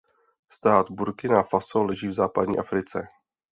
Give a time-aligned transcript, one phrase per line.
[0.51, 3.07] Stát Burkina Faso leží v Západní Africe.